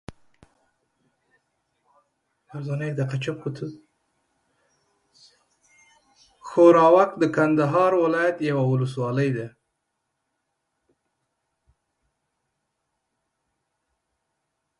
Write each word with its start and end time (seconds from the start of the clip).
ښوراوک 6.47 7.11
د 7.21 7.23
کندهار 7.35 7.91
ولايت 8.03 8.37
یوه 8.49 8.63
اولسوالي 8.69 9.29
ده. 9.37 9.47